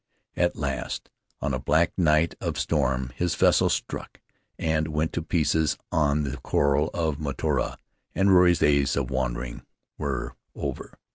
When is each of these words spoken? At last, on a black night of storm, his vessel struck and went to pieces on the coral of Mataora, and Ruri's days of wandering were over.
At 0.35 0.55
last, 0.55 1.11
on 1.41 1.53
a 1.53 1.59
black 1.59 1.95
night 1.95 2.33
of 2.41 2.57
storm, 2.57 3.11
his 3.15 3.35
vessel 3.35 3.69
struck 3.69 4.19
and 4.57 4.87
went 4.87 5.13
to 5.13 5.21
pieces 5.21 5.77
on 5.91 6.23
the 6.23 6.37
coral 6.37 6.89
of 6.91 7.19
Mataora, 7.19 7.77
and 8.15 8.29
Ruri's 8.29 8.57
days 8.57 8.95
of 8.95 9.11
wandering 9.11 9.61
were 9.99 10.35
over. 10.55 10.97